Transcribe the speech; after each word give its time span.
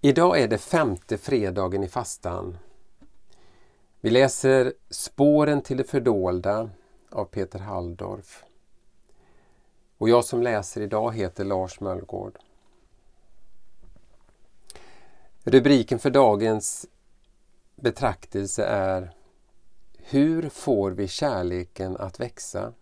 Idag 0.00 0.40
är 0.40 0.48
det 0.48 0.58
femte 0.58 1.18
fredagen 1.18 1.84
i 1.84 1.88
fastan. 1.88 2.58
Vi 4.00 4.10
läser 4.10 4.72
Spåren 4.90 5.62
till 5.62 5.76
det 5.76 5.84
fördolda 5.84 6.70
av 7.10 7.24
Peter 7.24 7.58
Halldorf. 7.58 8.44
Och 9.98 10.08
jag 10.08 10.24
som 10.24 10.42
läser 10.42 10.80
idag 10.80 11.14
heter 11.14 11.44
Lars 11.44 11.80
Möllgård. 11.80 12.38
Rubriken 15.44 15.98
för 15.98 16.10
dagens 16.10 16.86
betraktelse 17.76 18.64
är 18.64 19.10
Hur 19.98 20.48
får 20.48 20.90
vi 20.90 21.08
kärleken 21.08 21.96
att 21.96 22.20
växa? 22.20 22.72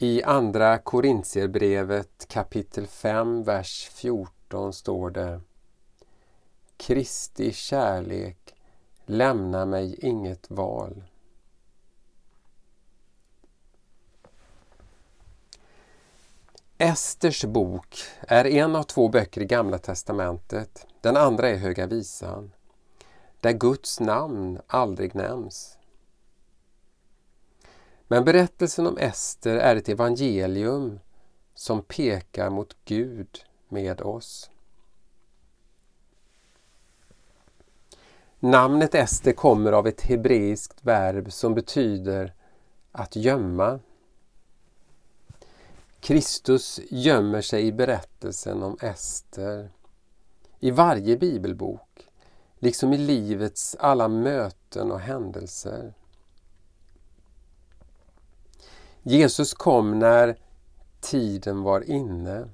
I 0.00 0.22
Andra 0.22 0.78
Korintierbrevet 0.78 2.28
kapitel 2.28 2.86
5, 2.86 3.42
vers 3.42 3.90
14 3.92 4.72
står 4.72 5.10
det 5.10 5.40
Kristi 6.76 7.52
kärlek 7.52 8.54
lämnar 9.06 9.66
mig 9.66 9.96
inget 10.06 10.50
val. 10.50 11.04
Esters 16.78 17.44
bok 17.44 17.98
är 18.20 18.46
en 18.46 18.76
av 18.76 18.82
två 18.82 19.08
böcker 19.08 19.40
i 19.40 19.44
Gamla 19.44 19.78
testamentet. 19.78 20.86
Den 21.00 21.16
andra 21.16 21.48
är 21.48 21.56
Höga 21.56 21.86
visan, 21.86 22.52
där 23.40 23.52
Guds 23.52 24.00
namn 24.00 24.60
aldrig 24.66 25.14
nämns. 25.14 25.77
Men 28.08 28.24
berättelsen 28.24 28.86
om 28.86 28.98
Ester 28.98 29.56
är 29.56 29.76
ett 29.76 29.88
evangelium 29.88 31.00
som 31.54 31.82
pekar 31.82 32.50
mot 32.50 32.76
Gud 32.84 33.44
med 33.68 34.00
oss. 34.00 34.50
Namnet 38.40 38.94
Ester 38.94 39.32
kommer 39.32 39.72
av 39.72 39.86
ett 39.86 40.00
hebreiskt 40.00 40.84
verb 40.84 41.32
som 41.32 41.54
betyder 41.54 42.34
att 42.92 43.16
gömma. 43.16 43.80
Kristus 46.00 46.80
gömmer 46.90 47.40
sig 47.40 47.66
i 47.66 47.72
berättelsen 47.72 48.62
om 48.62 48.76
Ester. 48.80 49.70
I 50.60 50.70
varje 50.70 51.16
bibelbok, 51.16 52.08
liksom 52.58 52.92
i 52.92 52.96
livets 52.96 53.76
alla 53.80 54.08
möten 54.08 54.92
och 54.92 55.00
händelser. 55.00 55.94
Jesus 59.02 59.54
kom 59.54 59.98
när 59.98 60.38
tiden 61.00 61.62
var 61.62 61.90
inne 61.90 62.48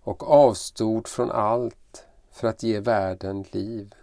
och 0.00 0.30
avstod 0.30 1.08
från 1.08 1.30
allt 1.30 2.06
för 2.30 2.48
att 2.48 2.62
ge 2.62 2.80
världen 2.80 3.42
liv. 3.42 3.94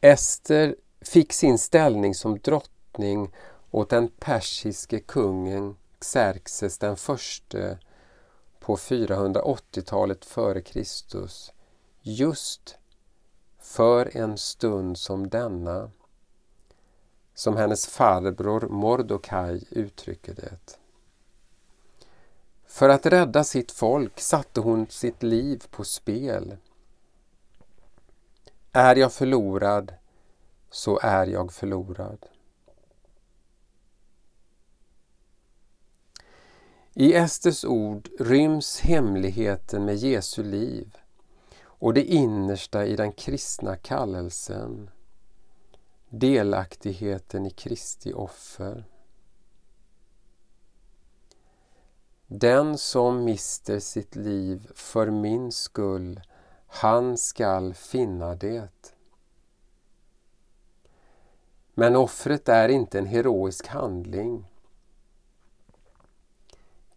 Ester 0.00 0.76
fick 1.00 1.32
sin 1.32 1.58
ställning 1.58 2.14
som 2.14 2.38
drottning 2.38 3.34
åt 3.70 3.90
den 3.90 4.08
persiske 4.08 5.00
kungen 5.00 5.76
Xerxes 6.00 6.78
den 6.78 6.96
förste 6.96 7.78
på 8.60 8.76
480-talet 8.76 10.24
före 10.24 10.62
Kristus 10.62 11.52
just 12.02 12.78
för 13.58 14.16
en 14.16 14.38
stund 14.38 14.98
som 14.98 15.28
denna 15.28 15.90
som 17.36 17.56
hennes 17.56 17.86
farbror 17.86 18.68
Mordokaj 18.68 19.64
uttrycker 19.70 20.34
det. 20.34 20.78
För 22.66 22.88
att 22.88 23.06
rädda 23.06 23.44
sitt 23.44 23.72
folk 23.72 24.20
satte 24.20 24.60
hon 24.60 24.86
sitt 24.86 25.22
liv 25.22 25.64
på 25.70 25.84
spel. 25.84 26.56
Är 28.72 28.96
jag 28.96 29.12
förlorad 29.12 29.94
så 30.70 30.98
är 31.02 31.26
jag 31.26 31.52
förlorad. 31.52 32.26
I 36.94 37.14
Esters 37.14 37.64
ord 37.64 38.08
ryms 38.18 38.80
hemligheten 38.80 39.84
med 39.84 39.96
Jesu 39.96 40.42
liv 40.42 40.96
och 41.62 41.94
det 41.94 42.04
innersta 42.04 42.86
i 42.86 42.96
den 42.96 43.12
kristna 43.12 43.76
kallelsen 43.76 44.90
delaktigheten 46.18 47.46
i 47.46 47.50
Kristi 47.50 48.12
offer. 48.12 48.84
Den 52.26 52.78
som 52.78 53.24
mister 53.24 53.78
sitt 53.78 54.16
liv 54.16 54.70
för 54.74 55.10
min 55.10 55.52
skull, 55.52 56.20
han 56.66 57.18
skall 57.18 57.74
finna 57.74 58.34
det. 58.34 58.68
Men 61.74 61.96
offret 61.96 62.48
är 62.48 62.68
inte 62.68 62.98
en 62.98 63.06
heroisk 63.06 63.66
handling. 63.66 64.44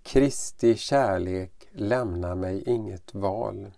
Kristi 0.03 0.75
kärlek 0.75 1.67
lämnar 1.71 2.35
mig 2.35 2.63
inget 2.69 3.13
val. 3.13 3.71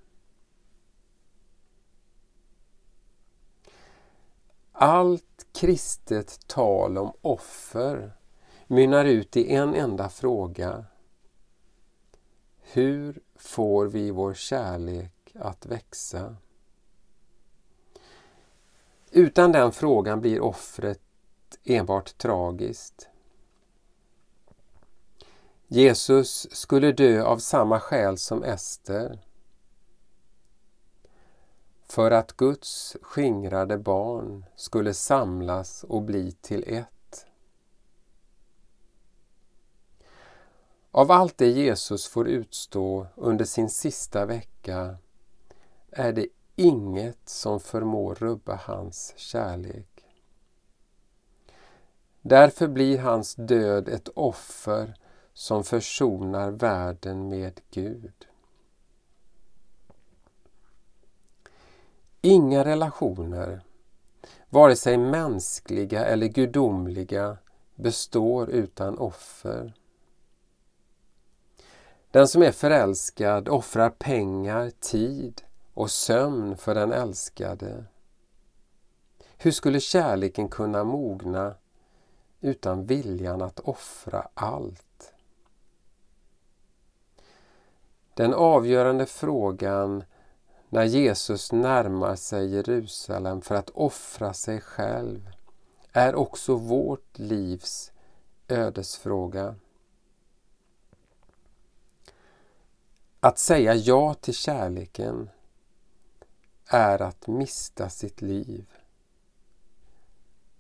Allt 4.84 5.46
kristet 5.52 6.48
tal 6.48 6.98
om 6.98 7.14
offer 7.22 8.14
mynnar 8.68 9.06
ut 9.06 9.38
i 9.38 9.56
en 9.56 9.76
enda 9.76 10.10
fråga. 10.10 10.86
Hur 12.62 13.22
får 13.36 13.86
vi 13.86 14.12
vår 14.12 14.34
kärlek 14.34 15.36
att 15.36 15.66
växa? 15.66 16.36
Utan 19.12 19.52
den 19.52 19.72
frågan 19.72 20.22
blir 20.22 20.42
offret 20.42 21.02
enbart 21.64 22.18
tragiskt. 22.18 23.10
Jesus 25.68 26.48
skulle 26.52 26.92
dö 26.92 27.24
av 27.24 27.38
samma 27.38 27.80
skäl 27.80 28.18
som 28.18 28.44
Ester 28.44 29.20
för 31.92 32.12
att 32.12 32.38
Guds 32.38 32.98
skingrade 33.02 33.78
barn 33.78 34.46
skulle 34.56 34.94
samlas 34.94 35.84
och 35.84 36.02
bli 36.02 36.32
till 36.32 36.64
ett. 36.68 37.26
Av 40.92 41.12
allt 41.12 41.38
det 41.38 41.48
Jesus 41.48 42.08
får 42.08 42.28
utstå 42.28 43.08
under 43.16 43.46
sin 43.46 43.70
sista 43.70 44.26
vecka 44.26 44.98
är 45.92 46.14
det 46.14 46.28
inget 46.56 47.30
som 47.30 47.60
förmår 47.60 48.16
rubba 48.16 48.56
hans 48.56 49.14
kärlek. 49.18 50.06
Därför 52.22 52.68
blir 52.68 53.00
hans 53.00 53.36
död 53.36 53.90
ett 53.90 54.08
offer 54.08 54.96
som 55.34 55.64
försonar 55.64 56.52
världen 56.52 57.30
med 57.30 57.62
Gud. 57.72 58.31
Inga 62.24 62.66
relationer, 62.66 63.62
vare 64.50 64.76
sig 64.76 64.98
mänskliga 64.98 66.06
eller 66.06 66.28
gudomliga, 66.28 67.38
består 67.76 68.50
utan 68.50 68.98
offer. 68.98 69.74
Den 72.12 72.28
som 72.28 72.44
är 72.44 72.52
förälskad 72.52 73.50
offrar 73.50 73.90
pengar, 73.90 74.70
tid 74.80 75.42
och 75.74 75.92
sömn 75.92 76.58
för 76.58 76.76
den 76.76 76.92
älskade. 76.92 77.86
Hur 79.38 79.52
skulle 79.52 79.80
kärleken 79.80 80.50
kunna 80.50 80.84
mogna 80.84 81.56
utan 82.42 82.86
viljan 82.86 83.42
att 83.42 83.60
offra 83.60 84.28
allt? 84.34 85.14
Den 88.14 88.34
avgörande 88.34 89.06
frågan 89.06 90.04
när 90.74 90.84
Jesus 90.84 91.52
närmar 91.52 92.16
sig 92.16 92.54
Jerusalem 92.56 93.42
för 93.42 93.56
att 93.56 93.70
offra 93.70 94.34
sig 94.34 94.62
själv 94.62 95.32
är 95.92 96.16
också 96.16 96.56
vårt 96.56 97.20
livs 97.20 97.92
ödesfråga. 98.48 99.56
Att 103.20 103.40
säga 103.40 103.76
ja 103.76 104.14
till 104.14 104.34
kärleken 104.34 105.30
är 106.66 107.02
att 107.02 107.28
mista 107.28 107.90
sitt 107.90 108.22
liv 108.22 108.66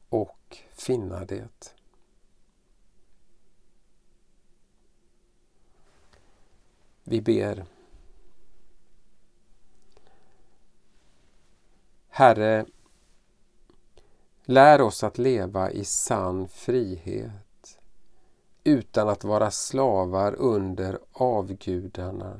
och 0.09 0.57
finna 0.71 1.25
det. 1.25 1.75
Vi 7.03 7.21
ber 7.21 7.65
Herre, 12.13 12.65
lär 14.43 14.81
oss 14.81 15.03
att 15.03 15.17
leva 15.17 15.71
i 15.71 15.85
sann 15.85 16.47
frihet, 16.47 17.79
utan 18.63 19.09
att 19.09 19.23
vara 19.23 19.51
slavar 19.51 20.33
under 20.33 20.99
avgudarna 21.11 22.39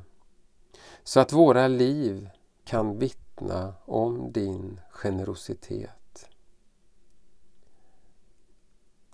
så 1.04 1.20
att 1.20 1.34
våra 1.34 1.68
liv 1.68 2.30
kan 2.64 3.00
vittna 3.00 3.74
om 3.86 4.32
din 4.32 4.80
generositet. 4.90 6.30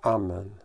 Amen. 0.01 0.59